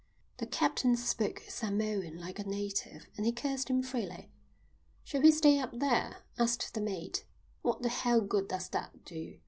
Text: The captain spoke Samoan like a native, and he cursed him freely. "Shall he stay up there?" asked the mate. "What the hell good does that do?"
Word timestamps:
The 0.37 0.47
captain 0.47 0.95
spoke 0.97 1.43
Samoan 1.47 2.17
like 2.19 2.39
a 2.39 2.43
native, 2.49 3.05
and 3.17 3.23
he 3.27 3.31
cursed 3.31 3.69
him 3.69 3.83
freely. 3.83 4.31
"Shall 5.03 5.21
he 5.21 5.31
stay 5.31 5.59
up 5.59 5.77
there?" 5.79 6.23
asked 6.39 6.73
the 6.73 6.81
mate. 6.81 7.23
"What 7.61 7.83
the 7.83 7.89
hell 7.89 8.21
good 8.21 8.47
does 8.47 8.67
that 8.69 9.05
do?" 9.05 9.37